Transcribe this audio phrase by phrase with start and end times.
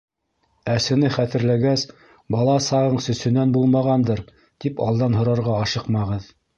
[0.75, 1.83] Әсене хәтерләгәс,
[2.37, 4.27] бала сағың сөсөнән булмағандыр,
[4.65, 6.31] тип алдан һорарға ашыҡмағыҙ.